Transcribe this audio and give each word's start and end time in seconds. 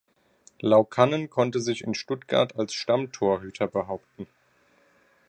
Laukkanen 0.61 1.29
konnte 1.29 1.59
sich 1.59 1.83
in 1.83 1.93
Stuttgart 1.93 2.55
als 2.57 2.73
Stammtorhüter 2.73 3.67
behaupten. 3.67 4.25